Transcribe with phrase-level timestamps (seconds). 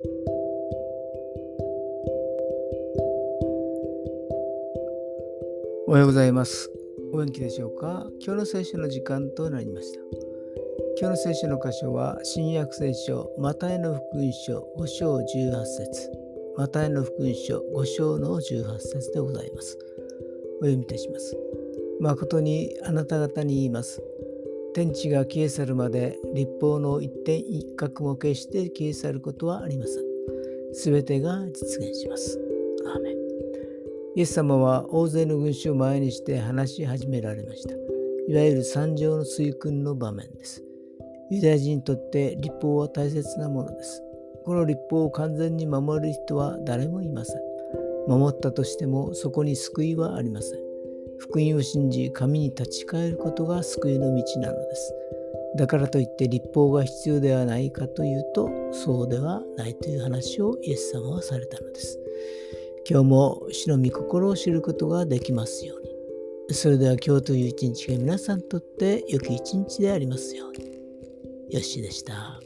[0.00, 0.04] お
[5.90, 6.70] はようございます。
[7.12, 8.06] お元気でしょうか？
[8.24, 9.98] 今日の聖書の時間となりました。
[11.00, 16.12] 今日の聖書の箇所は、新約聖書、マタイの福音書5章18節
[16.56, 19.76] マタイの福音書5章の18節でございます。
[20.60, 21.36] お読みいたします。
[21.98, 24.00] 誠にあなた方に言います。
[24.74, 30.04] 天地が消え去るまで立法の一点一角も決して消え去ることはありません。
[30.72, 32.38] すべてが実現します。
[32.86, 33.16] アーメン
[34.16, 37.74] イエス様は大勢の群衆を前にして話し始められました。
[38.28, 40.62] いわゆる三条の水訓の場面です。
[41.30, 44.02] ユダヤ人にとって立法は大切なものです。
[44.44, 47.40] この立法を完全に守る人は誰もいません。
[48.08, 50.67] 守ったとしてもそこに救いはありません。
[51.28, 54.94] 福音を信じ神に立ち返ることが救いの道なのです。
[55.56, 61.98] だからといって立法が必要ではないかというとそうではないという話をイエス様はされたのです。
[62.88, 66.54] 今日も主の御心を知ることができますように。
[66.54, 70.68] それでは今日という一日が皆さんにとって良き一日でありますように。
[71.50, 72.40] よしでした。